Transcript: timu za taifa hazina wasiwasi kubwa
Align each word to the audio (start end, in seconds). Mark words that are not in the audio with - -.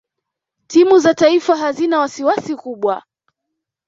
timu 0.67 0.99
za 0.99 1.13
taifa 1.13 1.55
hazina 1.57 1.99
wasiwasi 1.99 2.55
kubwa 2.55 3.03